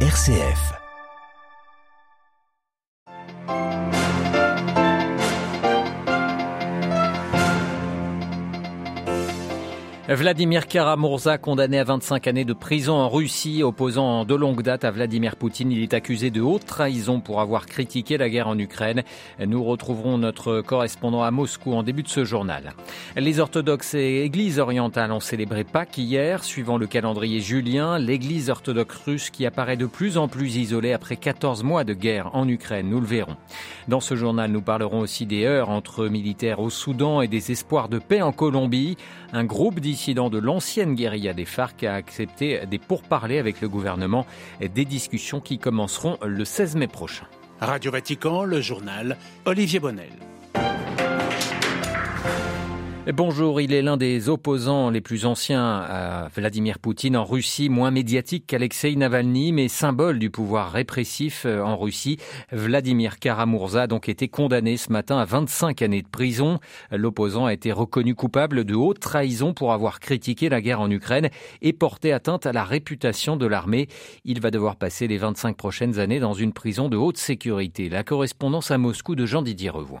RCF. 0.00 0.85
Vladimir 10.08 10.68
Karamurza, 10.68 11.36
condamné 11.36 11.80
à 11.80 11.84
25 11.84 12.28
années 12.28 12.44
de 12.44 12.52
prison 12.52 12.94
en 12.94 13.08
Russie, 13.08 13.64
opposant 13.64 14.24
de 14.24 14.36
longue 14.36 14.62
date 14.62 14.84
à 14.84 14.92
Vladimir 14.92 15.34
Poutine, 15.34 15.72
il 15.72 15.82
est 15.82 15.94
accusé 15.94 16.30
de 16.30 16.40
haute 16.40 16.64
trahison 16.64 17.18
pour 17.18 17.40
avoir 17.40 17.66
critiqué 17.66 18.16
la 18.16 18.28
guerre 18.28 18.46
en 18.46 18.56
Ukraine. 18.56 19.02
Nous 19.44 19.64
retrouverons 19.64 20.16
notre 20.16 20.60
correspondant 20.60 21.24
à 21.24 21.32
Moscou 21.32 21.74
en 21.74 21.82
début 21.82 22.04
de 22.04 22.08
ce 22.08 22.24
journal. 22.24 22.74
Les 23.16 23.40
orthodoxes 23.40 23.94
et 23.94 24.22
églises 24.22 24.60
orientales 24.60 25.10
ont 25.10 25.18
célébré 25.18 25.64
Pâques 25.64 25.98
hier, 25.98 26.44
suivant 26.44 26.78
le 26.78 26.86
calendrier 26.86 27.40
julien. 27.40 27.98
L'église 27.98 28.48
orthodoxe 28.48 28.96
russe 29.04 29.30
qui 29.30 29.44
apparaît 29.44 29.76
de 29.76 29.86
plus 29.86 30.18
en 30.18 30.28
plus 30.28 30.54
isolée 30.54 30.92
après 30.92 31.16
14 31.16 31.64
mois 31.64 31.82
de 31.82 31.94
guerre 31.94 32.30
en 32.32 32.48
Ukraine, 32.48 32.88
nous 32.88 33.00
le 33.00 33.06
verrons. 33.06 33.36
Dans 33.88 34.00
ce 34.00 34.14
journal, 34.14 34.52
nous 34.52 34.62
parlerons 34.62 35.00
aussi 35.00 35.26
des 35.26 35.44
heurts 35.44 35.70
entre 35.70 36.06
militaires 36.06 36.60
au 36.60 36.70
Soudan 36.70 37.22
et 37.22 37.28
des 37.28 37.50
espoirs 37.50 37.88
de 37.88 37.98
paix 37.98 38.22
en 38.22 38.30
Colombie. 38.30 38.96
Dissident 39.96 40.28
de 40.28 40.36
l'ancienne 40.36 40.94
guérilla 40.94 41.32
des 41.32 41.46
FARC 41.46 41.82
a 41.84 41.94
accepté 41.94 42.66
des 42.66 42.78
pourparlers 42.78 43.38
avec 43.38 43.62
le 43.62 43.68
gouvernement, 43.70 44.26
des 44.60 44.84
discussions 44.84 45.40
qui 45.40 45.58
commenceront 45.58 46.18
le 46.22 46.44
16 46.44 46.76
mai 46.76 46.86
prochain. 46.86 47.24
Radio 47.62 47.90
Vatican, 47.90 48.44
le 48.44 48.60
journal 48.60 49.16
Olivier 49.46 49.80
Bonnel. 49.80 50.12
Bonjour, 53.14 53.60
il 53.60 53.72
est 53.72 53.82
l'un 53.82 53.96
des 53.96 54.28
opposants 54.28 54.90
les 54.90 55.00
plus 55.00 55.26
anciens 55.26 55.76
à 55.78 56.26
Vladimir 56.34 56.80
Poutine 56.80 57.16
en 57.16 57.24
Russie, 57.24 57.68
moins 57.68 57.92
médiatique 57.92 58.48
qu'Alexei 58.48 58.96
Navalny, 58.96 59.52
mais 59.52 59.68
symbole 59.68 60.18
du 60.18 60.28
pouvoir 60.28 60.72
répressif 60.72 61.44
euh, 61.46 61.62
en 61.62 61.76
Russie. 61.76 62.16
Vladimir 62.50 63.20
Karamurza 63.20 63.82
a 63.82 63.86
donc 63.86 64.08
été 64.08 64.26
condamné 64.26 64.76
ce 64.76 64.90
matin 64.90 65.18
à 65.18 65.24
25 65.24 65.82
années 65.82 66.02
de 66.02 66.08
prison. 66.08 66.58
L'opposant 66.90 67.46
a 67.46 67.52
été 67.52 67.70
reconnu 67.70 68.16
coupable 68.16 68.64
de 68.64 68.74
haute 68.74 68.98
trahison 68.98 69.54
pour 69.54 69.72
avoir 69.72 70.00
critiqué 70.00 70.48
la 70.48 70.60
guerre 70.60 70.80
en 70.80 70.90
Ukraine 70.90 71.30
et 71.62 71.72
porté 71.72 72.12
atteinte 72.12 72.44
à 72.44 72.52
la 72.52 72.64
réputation 72.64 73.36
de 73.36 73.46
l'armée. 73.46 73.86
Il 74.24 74.40
va 74.40 74.50
devoir 74.50 74.74
passer 74.74 75.06
les 75.06 75.18
25 75.18 75.56
prochaines 75.56 76.00
années 76.00 76.18
dans 76.18 76.34
une 76.34 76.52
prison 76.52 76.88
de 76.88 76.96
haute 76.96 77.18
sécurité. 77.18 77.88
La 77.88 78.02
correspondance 78.02 78.72
à 78.72 78.78
Moscou 78.78 79.14
de 79.14 79.26
Jean-Didier 79.26 79.70
Revoix. 79.70 80.00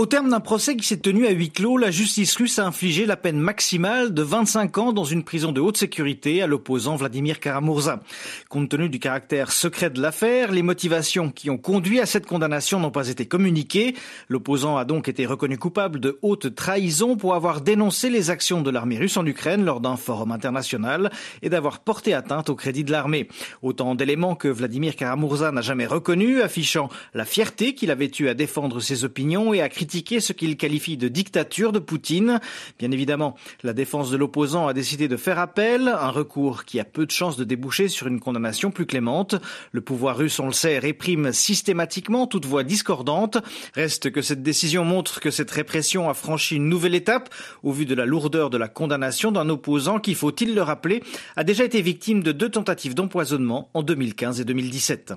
Au 0.00 0.06
terme 0.06 0.30
d'un 0.30 0.40
procès 0.40 0.76
qui 0.76 0.86
s'est 0.86 0.96
tenu 0.96 1.26
à 1.26 1.30
huis 1.30 1.50
clos, 1.50 1.76
la 1.76 1.90
justice 1.90 2.34
russe 2.34 2.58
a 2.58 2.66
infligé 2.66 3.04
la 3.04 3.18
peine 3.18 3.38
maximale 3.38 4.14
de 4.14 4.22
25 4.22 4.78
ans 4.78 4.92
dans 4.94 5.04
une 5.04 5.24
prison 5.24 5.52
de 5.52 5.60
haute 5.60 5.76
sécurité 5.76 6.40
à 6.40 6.46
l'opposant 6.46 6.96
Vladimir 6.96 7.38
Karamurza. 7.38 8.00
Compte 8.48 8.70
tenu 8.70 8.88
du 8.88 8.98
caractère 8.98 9.52
secret 9.52 9.90
de 9.90 10.00
l'affaire, 10.00 10.52
les 10.52 10.62
motivations 10.62 11.30
qui 11.30 11.50
ont 11.50 11.58
conduit 11.58 12.00
à 12.00 12.06
cette 12.06 12.24
condamnation 12.24 12.80
n'ont 12.80 12.90
pas 12.90 13.10
été 13.10 13.26
communiquées. 13.26 13.94
L'opposant 14.30 14.78
a 14.78 14.86
donc 14.86 15.06
été 15.06 15.26
reconnu 15.26 15.58
coupable 15.58 16.00
de 16.00 16.18
haute 16.22 16.54
trahison 16.54 17.18
pour 17.18 17.34
avoir 17.34 17.60
dénoncé 17.60 18.08
les 18.08 18.30
actions 18.30 18.62
de 18.62 18.70
l'armée 18.70 18.96
russe 18.96 19.18
en 19.18 19.26
Ukraine 19.26 19.66
lors 19.66 19.82
d'un 19.82 19.98
forum 19.98 20.32
international 20.32 21.10
et 21.42 21.50
d'avoir 21.50 21.80
porté 21.80 22.14
atteinte 22.14 22.48
au 22.48 22.54
crédit 22.54 22.84
de 22.84 22.90
l'armée. 22.90 23.28
Autant 23.60 23.94
d'éléments 23.94 24.34
que 24.34 24.48
Vladimir 24.48 24.96
Karamurza 24.96 25.52
n'a 25.52 25.60
jamais 25.60 25.84
reconnus, 25.84 26.40
affichant 26.40 26.88
la 27.12 27.26
fierté 27.26 27.74
qu'il 27.74 27.90
avait 27.90 28.10
eue 28.18 28.28
à 28.28 28.34
défendre 28.34 28.80
ses 28.80 29.04
opinions 29.04 29.52
et 29.52 29.60
à 29.60 29.68
critiquer 29.68 29.89
ce 29.90 30.32
qu'il 30.32 30.56
qualifie 30.56 30.96
de 30.96 31.08
dictature 31.08 31.72
de 31.72 31.78
Poutine. 31.78 32.40
Bien 32.78 32.90
évidemment, 32.90 33.34
la 33.62 33.72
défense 33.72 34.10
de 34.10 34.16
l'opposant 34.16 34.68
a 34.68 34.72
décidé 34.72 35.08
de 35.08 35.16
faire 35.16 35.38
appel, 35.38 35.88
un 35.88 36.10
recours 36.10 36.64
qui 36.64 36.78
a 36.78 36.84
peu 36.84 37.06
de 37.06 37.10
chances 37.10 37.36
de 37.36 37.44
déboucher 37.44 37.88
sur 37.88 38.06
une 38.06 38.20
condamnation 38.20 38.70
plus 38.70 38.86
clémente. 38.86 39.34
Le 39.72 39.80
pouvoir 39.80 40.16
russe, 40.16 40.38
on 40.38 40.46
le 40.46 40.52
sait, 40.52 40.78
réprime 40.78 41.32
systématiquement 41.32 42.26
toute 42.26 42.46
voix 42.46 42.62
discordante. 42.62 43.38
Reste 43.74 44.10
que 44.10 44.22
cette 44.22 44.42
décision 44.42 44.84
montre 44.84 45.20
que 45.20 45.30
cette 45.30 45.50
répression 45.50 46.08
a 46.08 46.14
franchi 46.14 46.56
une 46.56 46.68
nouvelle 46.68 46.94
étape 46.94 47.34
au 47.62 47.72
vu 47.72 47.84
de 47.84 47.94
la 47.94 48.06
lourdeur 48.06 48.48
de 48.48 48.58
la 48.58 48.68
condamnation 48.68 49.32
d'un 49.32 49.48
opposant 49.48 49.98
qui, 49.98 50.14
faut-il 50.14 50.54
le 50.54 50.62
rappeler, 50.62 51.02
a 51.36 51.44
déjà 51.44 51.64
été 51.64 51.82
victime 51.82 52.22
de 52.22 52.32
deux 52.32 52.48
tentatives 52.48 52.94
d'empoisonnement 52.94 53.70
en 53.74 53.82
2015 53.82 54.40
et 54.40 54.44
2017. 54.44 55.14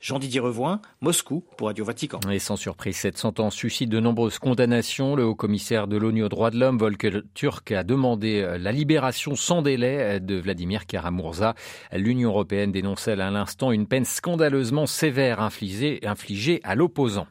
Jean-Didier 0.00 0.40
Revoin, 0.40 0.80
Moscou 1.00 1.44
pour 1.56 1.68
Radio 1.68 1.84
Vatican. 1.84 2.20
Et 2.30 2.38
sans 2.38 2.56
surprise, 2.56 2.96
cette 2.96 3.18
sentence 3.18 3.54
suscite 3.54 3.90
de 3.90 4.00
nombreuses 4.08 4.38
condamnations. 4.38 5.16
Le 5.16 5.24
haut-commissaire 5.24 5.86
de 5.86 5.98
l'ONU 5.98 6.24
aux 6.24 6.30
droits 6.30 6.50
de 6.50 6.58
l'homme, 6.58 6.78
Volker 6.78 7.20
Turk, 7.34 7.72
a 7.72 7.84
demandé 7.84 8.40
euh, 8.40 8.56
la 8.56 8.72
libération 8.72 9.36
sans 9.36 9.60
délai 9.60 9.98
euh, 10.00 10.18
de 10.18 10.36
Vladimir 10.36 10.86
Karamurza. 10.86 11.54
L'Union 11.92 12.30
européenne 12.30 12.72
dénonçait 12.72 13.12
à 13.12 13.30
l'instant 13.30 13.70
une 13.70 13.86
peine 13.86 14.06
scandaleusement 14.06 14.86
sévère 14.86 15.40
infligée, 15.40 16.00
à 16.64 16.74
l'opposant. 16.74 17.26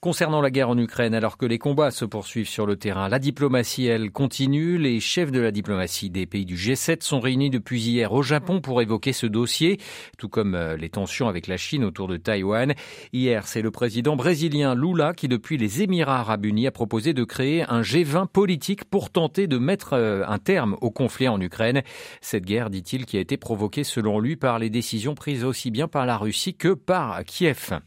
Concernant 0.00 0.42
la 0.42 0.50
guerre 0.50 0.68
en 0.68 0.78
Ukraine, 0.78 1.14
alors 1.14 1.38
que 1.38 1.46
les 1.46 1.58
combats 1.58 1.90
se 1.90 2.04
poursuivent 2.04 2.48
sur 2.48 2.66
le 2.66 2.76
terrain, 2.76 3.08
la 3.08 3.18
diplomatie, 3.18 3.86
elle, 3.86 4.12
continue. 4.12 4.76
Les 4.78 5.00
chefs 5.00 5.32
de 5.32 5.40
la 5.40 5.50
diplomatie 5.50 6.10
des 6.10 6.26
pays 6.26 6.44
du 6.44 6.56
G7 6.56 7.02
sont 7.02 7.20
réunis 7.20 7.50
depuis 7.50 7.80
hier 7.80 8.12
au 8.12 8.22
Japon 8.22 8.60
pour 8.60 8.82
évoquer 8.82 9.12
ce 9.12 9.26
dossier, 9.26 9.80
tout 10.18 10.28
comme 10.28 10.54
euh, 10.54 10.76
les 10.76 10.90
tensions 10.90 11.26
avec 11.26 11.46
la 11.46 11.56
Chine 11.56 11.84
autour 11.84 12.06
de 12.06 12.16
Taïwan. 12.16 12.74
Hier, 13.12 13.48
c'est 13.48 13.62
le 13.62 13.70
président 13.70 14.14
brésilien 14.14 14.74
Lula 14.74 15.14
qui, 15.14 15.26
depuis 15.26 15.56
les 15.56 15.82
Émirats 15.82 16.07
arabes 16.16 16.46
unis 16.46 16.66
a 16.66 16.70
proposé 16.70 17.12
de 17.12 17.24
créer 17.24 17.64
un 17.68 17.82
G20 17.82 18.28
politique 18.28 18.84
pour 18.84 19.10
tenter 19.10 19.46
de 19.46 19.58
mettre 19.58 19.94
euh, 19.94 20.24
un 20.26 20.38
terme 20.38 20.76
au 20.80 20.90
conflit 20.90 21.28
en 21.28 21.40
Ukraine. 21.40 21.82
Cette 22.20 22.44
guerre, 22.44 22.70
dit-il, 22.70 23.06
qui 23.06 23.16
a 23.16 23.20
été 23.20 23.36
provoquée 23.36 23.84
selon 23.84 24.18
lui 24.18 24.36
par 24.36 24.58
les 24.58 24.70
décisions 24.70 25.14
prises 25.14 25.44
aussi 25.44 25.70
bien 25.70 25.88
par 25.88 26.06
la 26.06 26.16
Russie 26.16 26.54
que 26.54 26.74
par 26.74 27.24
Kiev. 27.24 27.78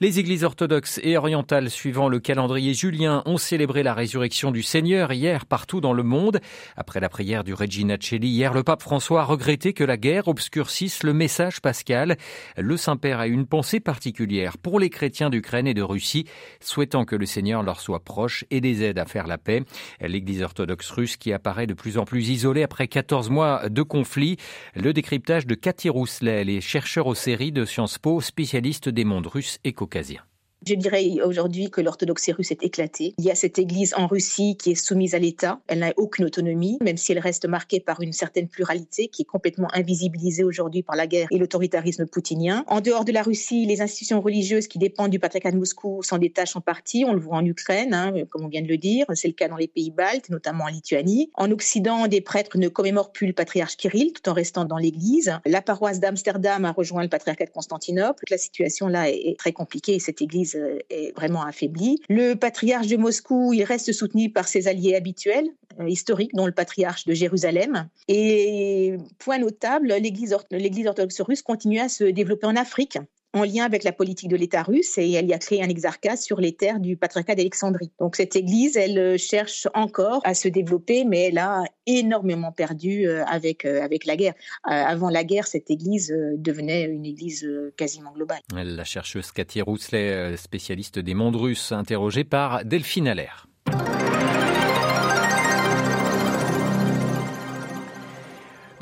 Les 0.00 0.18
églises 0.18 0.44
orthodoxes 0.44 1.00
et 1.02 1.16
orientales 1.16 1.70
suivant 1.70 2.08
le 2.08 2.20
calendrier 2.20 2.74
julien 2.74 3.22
ont 3.26 3.38
célébré 3.38 3.82
la 3.82 3.94
résurrection 3.94 4.50
du 4.50 4.62
Seigneur 4.62 5.12
hier 5.12 5.46
partout 5.46 5.80
dans 5.80 5.92
le 5.92 6.02
monde. 6.02 6.40
Après 6.76 7.00
la 7.00 7.08
prière 7.08 7.44
du 7.44 7.54
Regina 7.54 7.96
Celli 8.00 8.28
hier, 8.28 8.52
le 8.52 8.62
pape 8.62 8.82
François 8.82 9.22
a 9.22 9.24
regretté 9.24 9.72
que 9.72 9.84
la 9.84 9.96
guerre 9.96 10.28
obscurcisse 10.28 11.02
le 11.02 11.12
message 11.12 11.60
pascal. 11.60 12.16
Le 12.56 12.76
Saint-Père 12.76 13.20
a 13.20 13.26
une 13.26 13.46
pensée 13.46 13.80
particulière 13.80 14.58
pour 14.58 14.80
les 14.80 14.90
chrétiens 14.90 15.30
d'Ukraine 15.30 15.66
et 15.66 15.74
de 15.74 15.82
Russie, 15.82 16.26
souhaitant 16.60 17.04
que 17.04 17.16
le 17.16 17.26
Seigneur 17.26 17.62
leur 17.62 17.69
soit 17.78 18.02
proche 18.02 18.44
et 18.50 18.60
les 18.60 18.82
aide 18.82 18.98
à 18.98 19.04
faire 19.04 19.26
la 19.26 19.38
paix. 19.38 19.62
L'Église 20.00 20.42
orthodoxe 20.42 20.90
russe 20.90 21.16
qui 21.16 21.32
apparaît 21.32 21.66
de 21.66 21.74
plus 21.74 21.98
en 21.98 22.04
plus 22.04 22.30
isolée 22.30 22.62
après 22.62 22.88
14 22.88 23.28
mois 23.28 23.68
de 23.68 23.82
conflit. 23.82 24.38
Le 24.74 24.92
décryptage 24.92 25.46
de 25.46 25.54
Cathy 25.54 25.90
Rousselet, 25.90 26.44
les 26.44 26.60
chercheurs 26.60 27.06
aux 27.06 27.14
séries 27.14 27.52
de 27.52 27.64
Sciences 27.64 27.98
Po, 27.98 28.20
spécialistes 28.20 28.88
des 28.88 29.04
mondes 29.04 29.26
russes 29.26 29.58
et 29.64 29.72
caucasiens. 29.74 30.22
Je 30.66 30.74
dirais 30.74 31.22
aujourd'hui 31.24 31.70
que 31.70 31.80
l'orthodoxie 31.80 32.32
russe 32.32 32.50
est 32.50 32.62
éclatée. 32.62 33.14
Il 33.16 33.24
y 33.24 33.30
a 33.30 33.34
cette 33.34 33.58
église 33.58 33.94
en 33.96 34.06
Russie 34.06 34.58
qui 34.58 34.72
est 34.72 34.74
soumise 34.74 35.14
à 35.14 35.18
l'État. 35.18 35.58
Elle 35.68 35.78
n'a 35.78 35.94
aucune 35.96 36.26
autonomie, 36.26 36.76
même 36.82 36.98
si 36.98 37.12
elle 37.12 37.18
reste 37.18 37.46
marquée 37.46 37.80
par 37.80 38.02
une 38.02 38.12
certaine 38.12 38.46
pluralité 38.46 39.08
qui 39.08 39.22
est 39.22 39.24
complètement 39.24 39.68
invisibilisée 39.72 40.44
aujourd'hui 40.44 40.82
par 40.82 40.96
la 40.96 41.06
guerre 41.06 41.28
et 41.30 41.38
l'autoritarisme 41.38 42.04
poutinien. 42.06 42.62
En 42.66 42.82
dehors 42.82 43.06
de 43.06 43.12
la 43.12 43.22
Russie, 43.22 43.64
les 43.64 43.80
institutions 43.80 44.20
religieuses 44.20 44.68
qui 44.68 44.78
dépendent 44.78 45.10
du 45.10 45.18
patriarcat 45.18 45.52
de 45.52 45.56
Moscou 45.56 46.02
s'en 46.02 46.18
détachent 46.18 46.56
en 46.56 46.60
partie. 46.60 47.04
On 47.06 47.14
le 47.14 47.20
voit 47.20 47.38
en 47.38 47.44
Ukraine, 47.44 47.94
hein, 47.94 48.12
comme 48.28 48.44
on 48.44 48.48
vient 48.48 48.62
de 48.62 48.68
le 48.68 48.76
dire. 48.76 49.06
C'est 49.14 49.28
le 49.28 49.34
cas 49.34 49.48
dans 49.48 49.56
les 49.56 49.68
pays 49.68 49.90
baltes, 49.90 50.28
notamment 50.28 50.64
en 50.64 50.68
Lituanie. 50.68 51.30
En 51.34 51.50
Occident, 51.52 52.06
des 52.06 52.20
prêtres 52.20 52.58
ne 52.58 52.68
commémorent 52.68 53.12
plus 53.12 53.26
le 53.26 53.32
patriarche 53.32 53.78
Kirill 53.78 54.12
tout 54.12 54.28
en 54.28 54.34
restant 54.34 54.66
dans 54.66 54.76
l'église. 54.76 55.32
La 55.46 55.62
paroisse 55.62 56.00
d'Amsterdam 56.00 56.66
a 56.66 56.72
rejoint 56.72 57.02
le 57.02 57.08
patriarcat 57.08 57.46
de 57.46 57.50
Constantinople. 57.50 58.24
La 58.30 58.38
situation 58.38 58.88
là 58.88 59.08
est 59.08 59.38
très 59.38 59.52
compliquée 59.52 59.94
et 59.94 60.00
cette 60.00 60.20
église 60.20 60.59
est 60.90 61.14
vraiment 61.16 61.42
affaiblie. 61.42 62.00
Le 62.08 62.34
patriarche 62.34 62.86
de 62.86 62.96
Moscou, 62.96 63.52
il 63.52 63.64
reste 63.64 63.92
soutenu 63.92 64.30
par 64.30 64.48
ses 64.48 64.68
alliés 64.68 64.94
habituels, 64.94 65.48
euh, 65.78 65.88
historiques, 65.88 66.34
dont 66.34 66.46
le 66.46 66.52
patriarche 66.52 67.04
de 67.06 67.14
Jérusalem. 67.14 67.88
Et 68.08 68.96
point 69.18 69.38
notable, 69.38 69.94
l'Église 70.00 70.32
orthodoxe 70.32 71.20
russe 71.20 71.42
continue 71.42 71.80
à 71.80 71.88
se 71.88 72.04
développer 72.04 72.46
en 72.46 72.56
Afrique 72.56 72.98
en 73.32 73.44
lien 73.44 73.64
avec 73.64 73.84
la 73.84 73.92
politique 73.92 74.28
de 74.28 74.36
l'État 74.36 74.62
russe 74.62 74.98
et 74.98 75.12
elle 75.12 75.26
y 75.26 75.32
a 75.32 75.38
créé 75.38 75.62
un 75.62 75.68
exarcat 75.68 76.16
sur 76.16 76.40
les 76.40 76.52
terres 76.52 76.80
du 76.80 76.96
patriarcat 76.96 77.34
d'Alexandrie. 77.34 77.92
Donc 77.98 78.16
cette 78.16 78.36
église, 78.36 78.76
elle 78.76 78.98
euh, 78.98 79.16
cherche 79.16 79.68
encore 79.74 80.20
à 80.24 80.34
se 80.34 80.48
développer, 80.48 81.04
mais 81.04 81.28
elle 81.28 81.38
a 81.38 81.64
énormément 81.86 82.52
perdu 82.52 83.06
euh, 83.06 83.24
avec, 83.26 83.64
euh, 83.64 83.82
avec 83.82 84.04
la 84.04 84.16
guerre. 84.16 84.34
Avant 84.64 85.10
la 85.10 85.24
guerre, 85.24 85.46
cette 85.46 85.70
église 85.70 86.14
devenait 86.36 86.84
une 86.84 87.04
église 87.04 87.48
quasiment 87.76 88.12
globale. 88.12 88.40
La 88.54 88.84
chercheuse 88.84 89.32
Cathy 89.32 89.62
Rousselet, 89.62 90.36
spécialiste 90.36 90.98
des 90.98 91.14
mondes 91.14 91.36
russes, 91.36 91.72
interrogée 91.72 92.24
par 92.24 92.64
Delphine 92.64 93.08
Allaire. 93.08 93.49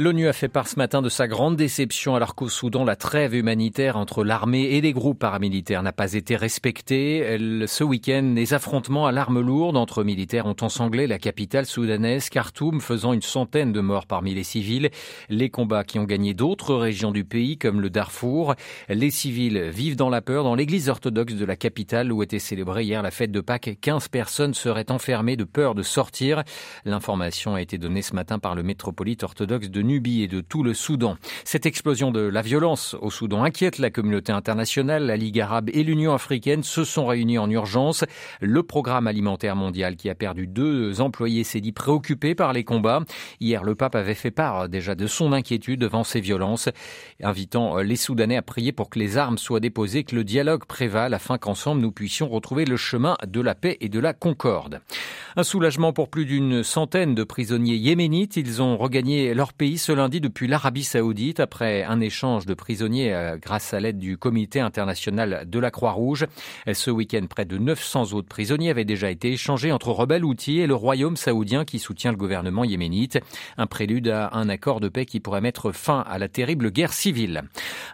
L'ONU 0.00 0.28
a 0.28 0.32
fait 0.32 0.46
part 0.46 0.68
ce 0.68 0.76
matin 0.76 1.02
de 1.02 1.08
sa 1.08 1.26
grande 1.26 1.56
déception 1.56 2.14
alors 2.14 2.36
qu'au 2.36 2.48
Soudan, 2.48 2.84
la 2.84 2.94
trêve 2.94 3.34
humanitaire 3.34 3.96
entre 3.96 4.22
l'armée 4.22 4.76
et 4.76 4.80
les 4.80 4.92
groupes 4.92 5.18
paramilitaires 5.18 5.82
n'a 5.82 5.90
pas 5.90 6.12
été 6.12 6.36
respectée. 6.36 7.36
Ce 7.66 7.82
week-end, 7.82 8.32
les 8.36 8.54
affrontements 8.54 9.08
à 9.08 9.12
l'arme 9.12 9.40
lourde 9.40 9.76
entre 9.76 10.04
militaires 10.04 10.46
ont 10.46 10.54
ensanglé 10.60 11.08
la 11.08 11.18
capitale 11.18 11.66
soudanaise, 11.66 12.28
Khartoum, 12.30 12.80
faisant 12.80 13.12
une 13.12 13.22
centaine 13.22 13.72
de 13.72 13.80
morts 13.80 14.06
parmi 14.06 14.34
les 14.34 14.44
civils. 14.44 14.90
Les 15.30 15.50
combats 15.50 15.82
qui 15.82 15.98
ont 15.98 16.04
gagné 16.04 16.32
d'autres 16.32 16.76
régions 16.76 17.10
du 17.10 17.24
pays, 17.24 17.58
comme 17.58 17.80
le 17.80 17.90
Darfour. 17.90 18.54
Les 18.88 19.10
civils 19.10 19.68
vivent 19.68 19.96
dans 19.96 20.10
la 20.10 20.22
peur 20.22 20.44
dans 20.44 20.54
l'église 20.54 20.88
orthodoxe 20.88 21.34
de 21.34 21.44
la 21.44 21.56
capitale 21.56 22.12
où 22.12 22.22
était 22.22 22.38
célébrée 22.38 22.84
hier 22.84 23.02
la 23.02 23.10
fête 23.10 23.32
de 23.32 23.40
Pâques. 23.40 23.78
15 23.80 24.06
personnes 24.06 24.54
seraient 24.54 24.92
enfermées 24.92 25.36
de 25.36 25.42
peur 25.42 25.74
de 25.74 25.82
sortir. 25.82 26.44
L'information 26.84 27.56
a 27.56 27.62
été 27.62 27.78
donnée 27.78 28.02
ce 28.02 28.14
matin 28.14 28.38
par 28.38 28.54
le 28.54 28.62
métropolite 28.62 29.24
orthodoxe 29.24 29.70
de 29.70 29.87
Nubie 29.88 30.22
et 30.22 30.28
de 30.28 30.42
tout 30.42 30.62
le 30.62 30.74
Soudan. 30.74 31.16
Cette 31.44 31.64
explosion 31.64 32.10
de 32.10 32.20
la 32.20 32.42
violence 32.42 32.94
au 33.00 33.10
Soudan 33.10 33.42
inquiète 33.42 33.78
la 33.78 33.90
communauté 33.90 34.32
internationale. 34.32 35.06
La 35.06 35.16
Ligue 35.16 35.40
arabe 35.40 35.70
et 35.72 35.82
l'Union 35.82 36.12
africaine 36.12 36.62
se 36.62 36.84
sont 36.84 37.06
réunis 37.06 37.38
en 37.38 37.50
urgence. 37.50 38.04
Le 38.40 38.62
programme 38.62 39.06
alimentaire 39.06 39.56
mondial 39.56 39.96
qui 39.96 40.10
a 40.10 40.14
perdu 40.14 40.46
deux 40.46 41.00
employés 41.00 41.42
s'est 41.42 41.62
dit 41.62 41.72
préoccupé 41.72 42.34
par 42.34 42.52
les 42.52 42.64
combats. 42.64 43.02
Hier, 43.40 43.64
le 43.64 43.74
pape 43.74 43.94
avait 43.94 44.14
fait 44.14 44.30
part 44.30 44.68
déjà 44.68 44.94
de 44.94 45.06
son 45.06 45.32
inquiétude 45.32 45.80
devant 45.80 46.04
ces 46.04 46.20
violences, 46.20 46.68
invitant 47.22 47.78
les 47.78 47.96
Soudanais 47.96 48.36
à 48.36 48.42
prier 48.42 48.72
pour 48.72 48.90
que 48.90 48.98
les 48.98 49.16
armes 49.16 49.38
soient 49.38 49.60
déposées, 49.60 50.04
que 50.04 50.14
le 50.14 50.24
dialogue 50.24 50.66
prévale 50.66 51.14
afin 51.14 51.38
qu'ensemble 51.38 51.80
nous 51.80 51.92
puissions 51.92 52.28
retrouver 52.28 52.66
le 52.66 52.76
chemin 52.76 53.16
de 53.26 53.40
la 53.40 53.54
paix 53.54 53.78
et 53.80 53.88
de 53.88 54.00
la 54.00 54.12
concorde. 54.12 54.80
Un 55.36 55.42
soulagement 55.42 55.92
pour 55.92 56.10
plus 56.10 56.26
d'une 56.26 56.62
centaine 56.62 57.14
de 57.14 57.24
prisonniers 57.24 57.76
yéménites. 57.76 58.36
Ils 58.36 58.60
ont 58.60 58.76
regagné 58.76 59.34
leur 59.34 59.52
pays 59.52 59.77
ce 59.78 59.92
lundi 59.92 60.20
depuis 60.20 60.48
l'Arabie 60.48 60.84
saoudite 60.84 61.40
après 61.40 61.84
un 61.84 62.00
échange 62.00 62.46
de 62.46 62.54
prisonniers 62.54 63.14
euh, 63.14 63.38
grâce 63.38 63.72
à 63.72 63.80
l'aide 63.80 63.98
du 63.98 64.18
comité 64.18 64.60
international 64.60 65.44
de 65.46 65.58
la 65.58 65.70
Croix-Rouge. 65.70 66.26
Ce 66.72 66.90
week-end, 66.90 67.24
près 67.28 67.44
de 67.44 67.58
900 67.58 68.12
autres 68.12 68.28
prisonniers 68.28 68.70
avaient 68.70 68.84
déjà 68.84 69.10
été 69.10 69.32
échangés 69.32 69.72
entre 69.72 69.90
rebelles 69.90 70.24
outils 70.24 70.58
et 70.58 70.66
le 70.66 70.74
royaume 70.74 71.16
saoudien 71.16 71.64
qui 71.64 71.78
soutient 71.78 72.10
le 72.10 72.16
gouvernement 72.16 72.64
yéménite. 72.64 73.18
Un 73.56 73.66
prélude 73.66 74.08
à 74.08 74.30
un 74.32 74.48
accord 74.48 74.80
de 74.80 74.88
paix 74.88 75.06
qui 75.06 75.20
pourrait 75.20 75.40
mettre 75.40 75.72
fin 75.72 76.04
à 76.08 76.18
la 76.18 76.28
terrible 76.28 76.70
guerre 76.70 76.92
civile. 76.92 77.42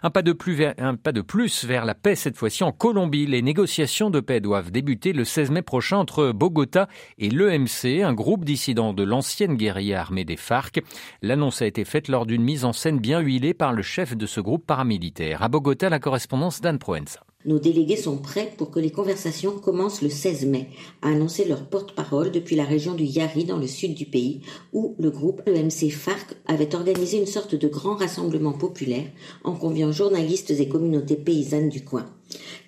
Un 0.01 0.09
pas 0.09 0.21
de 0.21 0.33
plus 0.33 0.53
vers, 0.53 0.73
un 0.77 0.95
pas 0.95 1.11
de 1.11 1.21
plus 1.21 1.65
vers 1.65 1.85
la 1.85 1.95
paix 1.95 2.15
cette 2.15 2.37
fois-ci 2.37 2.63
en 2.63 2.71
Colombie. 2.71 3.27
Les 3.27 3.41
négociations 3.41 4.09
de 4.09 4.19
paix 4.19 4.39
doivent 4.39 4.71
débuter 4.71 5.13
le 5.13 5.25
16 5.25 5.51
mai 5.51 5.61
prochain 5.61 5.97
entre 5.97 6.31
Bogota 6.31 6.87
et 7.17 7.29
l'EMC, 7.29 8.01
un 8.03 8.13
groupe 8.13 8.45
dissident 8.45 8.93
de 8.93 9.03
l'ancienne 9.03 9.55
guérilla 9.55 10.01
armée 10.01 10.25
des 10.25 10.37
FARC. 10.37 10.81
L'annonce 11.21 11.61
a 11.61 11.65
été 11.65 11.74
faite 11.83 12.07
lors 12.07 12.25
d'une 12.25 12.43
mise 12.43 12.63
en 12.63 12.71
scène 12.71 12.99
bien 12.99 13.19
huilée 13.19 13.53
par 13.53 13.73
le 13.73 13.81
chef 13.81 14.15
de 14.15 14.25
ce 14.25 14.39
groupe 14.39 14.65
paramilitaire. 14.65 15.43
À 15.43 15.49
Bogota, 15.49 15.89
la 15.89 15.99
correspondance 15.99 16.61
d'Anne 16.61 16.79
Proenza. 16.79 17.19
Nos 17.45 17.59
délégués 17.59 17.95
sont 17.95 18.17
prêts 18.17 18.51
pour 18.57 18.71
que 18.71 18.79
les 18.79 18.89
conversations 18.89 19.59
commencent 19.59 20.01
le 20.01 20.09
16 20.09 20.47
mai, 20.47 20.67
a 21.03 21.09
annoncé 21.09 21.45
leur 21.45 21.67
porte-parole 21.67 22.31
depuis 22.31 22.55
la 22.55 22.63
région 22.63 22.95
du 22.95 23.03
Yari 23.03 23.45
dans 23.45 23.57
le 23.57 23.67
sud 23.67 23.93
du 23.93 24.05
pays, 24.05 24.41
où 24.73 24.95
le 24.97 25.11
groupe 25.11 25.43
EMC 25.45 25.91
FARC 25.91 26.35
avait 26.47 26.73
organisé 26.73 27.19
une 27.19 27.27
sorte 27.27 27.53
de 27.53 27.67
grand 27.67 27.97
rassemblement 27.97 28.53
populaire 28.53 29.05
en 29.43 29.53
conviant 29.53 29.91
journalistes 29.91 30.51
et 30.51 30.67
communautés 30.67 31.17
paysannes 31.17 31.69
du 31.69 31.83
coin. 31.83 32.07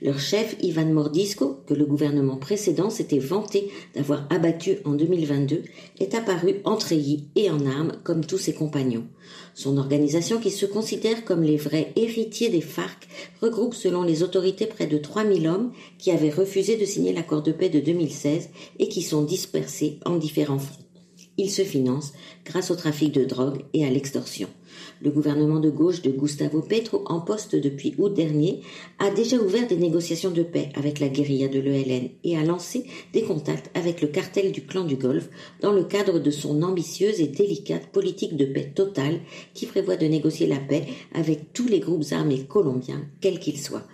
Leur 0.02 0.20
chef, 0.20 0.56
Ivan 0.62 0.86
Mordisco, 0.86 1.58
que 1.68 1.74
le 1.74 1.86
gouvernement 1.86 2.38
précédent 2.38 2.90
s'était 2.90 3.20
vanté 3.20 3.72
d'avoir 3.96 4.28
abattu 4.30 4.78
en 4.86 4.94
2022, 4.94 5.64
est 6.00 6.16
apparu 6.16 6.62
entreilli 6.64 7.26
et 7.36 7.50
en 7.50 7.66
armes 7.66 7.94
comme 8.04 8.26
tous 8.26 8.38
ses 8.38 8.54
compagnons. 8.54 9.06
Son 9.54 9.78
organisation, 9.78 10.40
qui 10.40 10.52
se 10.52 10.66
considère 10.66 11.26
comme 11.26 11.44
les 11.44 11.58
vrais 11.58 11.92
héritiers 11.96 12.50
des 12.50 12.62
FARC, 12.62 13.08
regroupe 13.42 13.74
selon 13.74 14.04
les 14.04 14.24
autorités 14.24 14.68
près 14.68 14.88
de 14.88 14.98
3000 14.98 15.48
hommes 15.48 15.72
qui 15.98 16.12
avaient 16.12 16.30
refusé 16.30 16.78
de 16.78 16.86
signer 16.86 17.14
l'accord 17.14 17.44
de 17.44 17.52
paix 17.52 17.70
de 17.70 17.80
2016 17.80 18.50
et 18.80 18.88
qui 18.88 19.02
sont 19.02 19.24
dispersés 19.24 20.00
en 20.06 20.18
différents 20.18 20.60
fronts. 20.60 20.87
Ils 21.38 21.52
se 21.52 21.62
financent 21.62 22.14
grâce 22.46 22.72
au 22.72 22.76
trafic 22.76 23.14
de 23.14 23.24
drogue 23.24 23.62
et 23.74 23.86
à 23.86 23.90
l'extorsion. 23.90 24.48
Le 25.02 25.12
gouvernement 25.12 25.60
de 25.60 25.70
gauche 25.70 26.02
de 26.02 26.10
Gustavo 26.10 26.62
Petro, 26.62 27.04
en 27.06 27.22
poste 27.22 27.56
depuis 27.56 27.94
août 28.00 28.14
dernier, 28.14 28.62
a 28.98 29.12
déjà 29.12 29.38
ouvert 29.38 29.68
des 29.68 29.76
négociations 29.76 30.32
de 30.32 30.42
paix 30.42 30.70
avec 30.76 31.00
la 31.00 31.10
guérilla 31.10 31.48
de 31.48 31.60
l'ELN 31.60 32.10
et 32.24 32.38
a 32.38 32.44
lancé 32.44 32.86
des 33.14 33.22
contacts 33.22 33.70
avec 33.76 34.02
le 34.02 34.08
cartel 34.08 34.52
du 34.52 34.66
clan 34.66 34.84
du 34.84 34.96
Golfe 34.96 35.30
dans 35.62 35.72
le 35.72 35.84
cadre 35.84 36.20
de 36.20 36.32
son 36.32 36.64
ambitieuse 36.64 37.22
et 37.22 37.28
délicate 37.28 37.88
politique 37.88 38.36
de 38.36 38.46
paix 38.46 38.72
totale 38.74 39.20
qui 39.54 39.68
prévoit 39.68 39.98
de 39.98 40.08
négocier 40.08 40.48
la 40.48 40.58
paix 40.58 40.86
avec 41.14 41.54
tous 41.54 41.68
les 41.68 41.80
groupes 41.80 42.06
armés 42.12 42.46
colombiens, 42.46 43.06
quels 43.22 43.40
qu'ils 43.40 43.60
soient. 43.60 43.86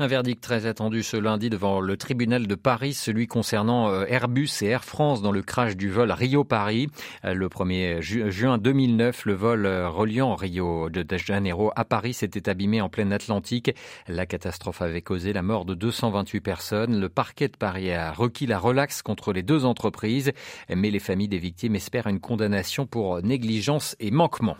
Un 0.00 0.06
verdict 0.06 0.42
très 0.42 0.66
attendu 0.66 1.02
ce 1.02 1.16
lundi 1.16 1.50
devant 1.50 1.80
le 1.80 1.96
tribunal 1.96 2.46
de 2.46 2.54
Paris, 2.54 2.94
celui 2.94 3.26
concernant 3.26 3.90
euh, 3.90 4.04
Airbus 4.08 4.48
et 4.62 4.66
Air 4.66 4.84
France 4.84 5.22
dans 5.22 5.32
le 5.32 5.42
crash 5.42 5.76
du 5.76 5.88
vol 5.90 6.10
Rio-Paris. 6.10 6.88
Euh, 7.24 7.34
le 7.34 7.48
1er 7.48 8.00
juin 8.00 8.58
2009, 8.58 9.24
le 9.26 9.34
vol 9.34 9.66
euh, 9.66 9.88
reliant 9.88 10.34
Rio 10.34 10.90
de 10.90 11.04
Janeiro 11.16 11.72
à 11.76 11.84
Paris 11.84 12.14
s'était 12.14 12.48
abîmé 12.48 12.80
en 12.80 12.88
pleine 12.88 13.12
Atlantique. 13.12 13.74
La 14.08 14.26
catastrophe 14.26 14.82
avait 14.82 15.02
causé 15.02 15.32
la 15.32 15.42
mort 15.42 15.64
de 15.64 15.74
228 15.74 16.40
personnes. 16.40 17.00
Le 17.00 17.08
parquet 17.08 17.48
de 17.48 17.56
Paris 17.56 17.92
a 17.92 18.12
requis 18.12 18.46
la 18.46 18.58
relaxe 18.58 19.02
contre 19.02 19.32
les 19.32 19.42
deux 19.42 19.64
entreprises, 19.64 20.32
mais 20.68 20.90
les 20.90 20.98
familles 20.98 21.28
des 21.28 21.38
victimes 21.38 21.76
espèrent 21.76 22.06
une 22.06 22.20
condamnation 22.20 22.86
pour 22.86 23.22
négligence 23.22 23.96
et 24.00 24.10
manquement. 24.10 24.56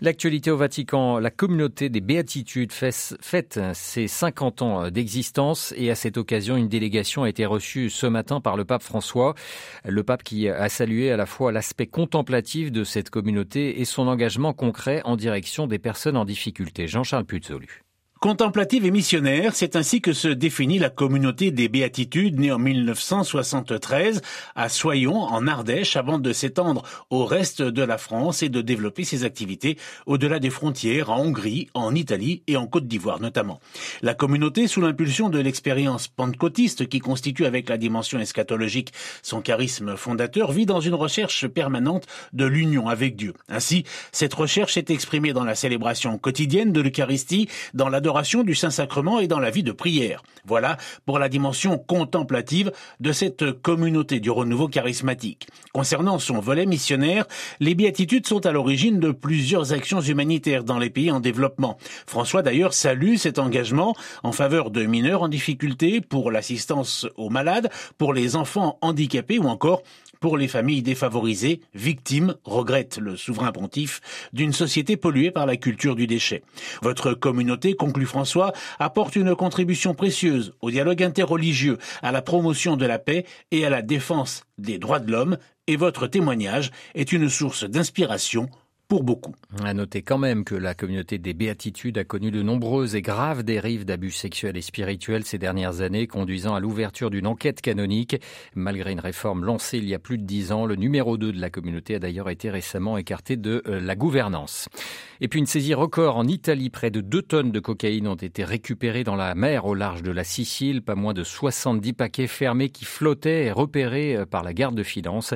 L'actualité 0.00 0.50
au 0.50 0.56
Vatican, 0.56 1.18
la 1.18 1.30
communauté 1.30 1.88
des 1.88 2.00
béatitudes 2.00 2.72
fête 2.72 3.60
ses 3.74 4.08
50 4.08 4.62
ans 4.62 4.90
d'existence 4.90 5.72
et 5.76 5.90
à 5.90 5.94
cette 5.94 6.16
occasion, 6.16 6.56
une 6.56 6.68
délégation 6.68 7.22
a 7.22 7.28
été 7.28 7.46
reçue 7.46 7.90
ce 7.90 8.06
matin 8.06 8.40
par 8.40 8.56
le 8.56 8.64
pape 8.64 8.82
François. 8.82 9.34
Le 9.84 10.02
pape 10.02 10.22
qui 10.22 10.48
a 10.48 10.68
salué 10.68 11.12
à 11.12 11.16
la 11.16 11.26
fois 11.26 11.52
l'aspect 11.52 11.86
contemplatif 11.86 12.72
de 12.72 12.82
cette 12.84 13.10
communauté 13.10 13.80
et 13.80 13.84
son 13.84 14.08
engagement 14.08 14.52
concret 14.52 15.00
en 15.04 15.16
direction 15.16 15.66
des 15.66 15.78
personnes 15.78 16.16
en 16.16 16.24
difficulté. 16.24 16.88
Jean-Charles 16.88 17.24
Puzolu. 17.24 17.83
Contemplative 18.24 18.86
et 18.86 18.90
missionnaire, 18.90 19.54
c'est 19.54 19.76
ainsi 19.76 20.00
que 20.00 20.14
se 20.14 20.28
définit 20.28 20.78
la 20.78 20.88
communauté 20.88 21.50
des 21.50 21.68
Béatitudes 21.68 22.40
née 22.40 22.50
en 22.50 22.58
1973 22.58 24.22
à 24.54 24.70
Soyon, 24.70 25.14
en 25.14 25.46
Ardèche, 25.46 25.96
avant 25.96 26.18
de 26.18 26.32
s'étendre 26.32 26.84
au 27.10 27.26
reste 27.26 27.60
de 27.60 27.82
la 27.82 27.98
France 27.98 28.42
et 28.42 28.48
de 28.48 28.62
développer 28.62 29.04
ses 29.04 29.24
activités 29.24 29.76
au-delà 30.06 30.38
des 30.38 30.48
frontières, 30.48 31.10
en 31.10 31.18
Hongrie, 31.18 31.68
en 31.74 31.94
Italie 31.94 32.42
et 32.46 32.56
en 32.56 32.66
Côte 32.66 32.88
d'Ivoire 32.88 33.20
notamment. 33.20 33.60
La 34.00 34.14
communauté, 34.14 34.68
sous 34.68 34.80
l'impulsion 34.80 35.28
de 35.28 35.38
l'expérience 35.38 36.08
pentecôtiste 36.08 36.88
qui 36.88 37.00
constitue 37.00 37.44
avec 37.44 37.68
la 37.68 37.76
dimension 37.76 38.18
eschatologique 38.18 38.94
son 39.20 39.42
charisme 39.42 39.98
fondateur, 39.98 40.50
vit 40.50 40.64
dans 40.64 40.80
une 40.80 40.94
recherche 40.94 41.46
permanente 41.46 42.06
de 42.32 42.46
l'union 42.46 42.88
avec 42.88 43.16
Dieu. 43.16 43.34
Ainsi, 43.50 43.84
cette 44.12 44.32
recherche 44.32 44.78
est 44.78 44.88
exprimée 44.88 45.34
dans 45.34 45.44
la 45.44 45.54
célébration 45.54 46.16
quotidienne 46.16 46.72
de 46.72 46.80
l'Eucharistie, 46.80 47.50
dans 47.74 47.90
l'adoration 47.90 48.13
du 48.44 48.54
Saint-Sacrement 48.54 49.18
et 49.18 49.26
dans 49.26 49.40
la 49.40 49.50
vie 49.50 49.64
de 49.64 49.72
prière. 49.72 50.22
Voilà 50.46 50.76
pour 51.04 51.18
la 51.18 51.28
dimension 51.28 51.78
contemplative 51.78 52.70
de 53.00 53.10
cette 53.10 53.50
communauté 53.60 54.20
du 54.20 54.30
renouveau 54.30 54.68
charismatique. 54.68 55.48
Concernant 55.72 56.20
son 56.20 56.38
volet 56.38 56.64
missionnaire, 56.64 57.24
les 57.58 57.74
béatitudes 57.74 58.28
sont 58.28 58.46
à 58.46 58.52
l'origine 58.52 59.00
de 59.00 59.10
plusieurs 59.10 59.72
actions 59.72 60.00
humanitaires 60.00 60.62
dans 60.62 60.78
les 60.78 60.90
pays 60.90 61.10
en 61.10 61.18
développement. 61.18 61.76
François 62.06 62.42
d'ailleurs 62.42 62.72
salue 62.72 63.16
cet 63.16 63.40
engagement 63.40 63.96
en 64.22 64.30
faveur 64.30 64.70
de 64.70 64.84
mineurs 64.84 65.22
en 65.22 65.28
difficulté, 65.28 66.00
pour 66.00 66.30
l'assistance 66.30 67.08
aux 67.16 67.30
malades, 67.30 67.68
pour 67.98 68.14
les 68.14 68.36
enfants 68.36 68.78
handicapés 68.80 69.40
ou 69.40 69.48
encore 69.48 69.82
pour 70.24 70.38
les 70.38 70.48
familles 70.48 70.80
défavorisées, 70.80 71.60
victimes, 71.74 72.34
regrette 72.44 72.96
le 72.96 73.14
souverain 73.14 73.52
pontife, 73.52 74.00
d'une 74.32 74.54
société 74.54 74.96
polluée 74.96 75.30
par 75.30 75.44
la 75.44 75.58
culture 75.58 75.94
du 75.94 76.06
déchet. 76.06 76.42
Votre 76.80 77.12
communauté, 77.12 77.74
conclut 77.74 78.06
François, 78.06 78.54
apporte 78.78 79.16
une 79.16 79.34
contribution 79.34 79.92
précieuse 79.92 80.54
au 80.62 80.70
dialogue 80.70 81.02
interreligieux, 81.02 81.76
à 82.00 82.10
la 82.10 82.22
promotion 82.22 82.78
de 82.78 82.86
la 82.86 82.98
paix 82.98 83.26
et 83.50 83.66
à 83.66 83.68
la 83.68 83.82
défense 83.82 84.44
des 84.56 84.78
droits 84.78 84.98
de 84.98 85.12
l'homme, 85.12 85.36
et 85.66 85.76
votre 85.76 86.06
témoignage 86.06 86.70
est 86.94 87.12
une 87.12 87.28
source 87.28 87.64
d'inspiration 87.64 88.48
pour 88.94 89.02
beaucoup. 89.02 89.34
À 89.64 89.74
noter 89.74 90.02
quand 90.02 90.18
même 90.18 90.44
que 90.44 90.54
la 90.54 90.72
communauté 90.72 91.18
des 91.18 91.34
béatitudes 91.34 91.98
a 91.98 92.04
connu 92.04 92.30
de 92.30 92.42
nombreuses 92.42 92.94
et 92.94 93.02
graves 93.02 93.42
dérives 93.42 93.84
d'abus 93.84 94.12
sexuels 94.12 94.56
et 94.56 94.62
spirituels 94.62 95.24
ces 95.24 95.36
dernières 95.36 95.80
années, 95.80 96.06
conduisant 96.06 96.54
à 96.54 96.60
l'ouverture 96.60 97.10
d'une 97.10 97.26
enquête 97.26 97.60
canonique. 97.60 98.14
Malgré 98.54 98.92
une 98.92 99.00
réforme 99.00 99.44
lancée 99.44 99.78
il 99.78 99.88
y 99.88 99.94
a 99.94 99.98
plus 99.98 100.16
de 100.16 100.22
dix 100.22 100.52
ans, 100.52 100.64
le 100.64 100.76
numéro 100.76 101.16
2 101.16 101.32
de 101.32 101.40
la 101.40 101.50
communauté 101.50 101.96
a 101.96 101.98
d'ailleurs 101.98 102.30
été 102.30 102.50
récemment 102.50 102.96
écarté 102.96 103.36
de 103.36 103.64
euh, 103.66 103.80
la 103.80 103.96
gouvernance. 103.96 104.68
Et 105.20 105.26
puis 105.26 105.40
une 105.40 105.46
saisie 105.46 105.74
record 105.74 106.16
en 106.16 106.28
Italie, 106.28 106.70
près 106.70 106.92
de 106.92 107.00
2 107.00 107.22
tonnes 107.22 107.50
de 107.50 107.58
cocaïne 107.58 108.06
ont 108.06 108.14
été 108.14 108.44
récupérées 108.44 109.02
dans 109.02 109.16
la 109.16 109.34
mer 109.34 109.66
au 109.66 109.74
large 109.74 110.04
de 110.04 110.12
la 110.12 110.22
Sicile, 110.22 110.82
pas 110.82 110.94
moins 110.94 111.14
de 111.14 111.24
70 111.24 111.94
paquets 111.94 112.28
fermés 112.28 112.68
qui 112.68 112.84
flottaient 112.84 113.46
et 113.46 113.50
repérés 113.50 114.14
euh, 114.14 114.24
par 114.24 114.44
la 114.44 114.52
garde 114.52 114.76
de 114.76 114.84
finances. 114.84 115.34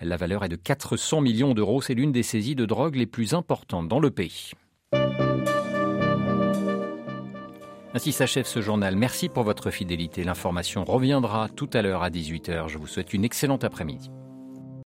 La 0.00 0.16
valeur 0.16 0.44
est 0.44 0.48
de 0.48 0.54
400 0.54 1.22
millions 1.22 1.54
d'euros, 1.54 1.82
c'est 1.82 1.94
l'une 1.94 2.12
des 2.12 2.22
saisies 2.22 2.54
de 2.54 2.66
drogue 2.66 2.99
les 3.00 3.06
plus 3.06 3.34
importantes 3.34 3.88
dans 3.88 3.98
le 3.98 4.10
pays. 4.10 4.52
Ainsi 7.92 8.12
s'achève 8.12 8.46
ce 8.46 8.60
journal. 8.60 8.94
Merci 8.94 9.28
pour 9.28 9.42
votre 9.42 9.72
fidélité. 9.72 10.22
L'information 10.22 10.84
reviendra 10.84 11.48
tout 11.48 11.68
à 11.72 11.82
l'heure 11.82 12.04
à 12.04 12.10
18h. 12.10 12.68
Je 12.68 12.78
vous 12.78 12.86
souhaite 12.86 13.12
une 13.12 13.24
excellente 13.24 13.64
après-midi. 13.64 14.10